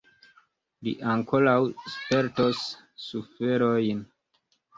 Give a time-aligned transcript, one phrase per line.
[0.87, 1.55] Li ankoraŭ
[1.97, 2.65] spertos
[3.05, 4.03] suferojn!